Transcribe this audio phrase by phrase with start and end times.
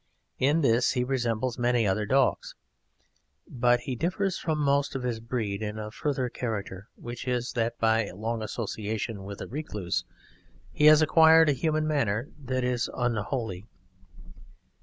[0.39, 2.55] In this he resembles many other dogs,
[3.47, 7.77] but he differs from most of his breed in a further character, which is that
[7.77, 10.03] by long association with a Recluse
[10.71, 13.67] he has acquired a human manner that is unholy.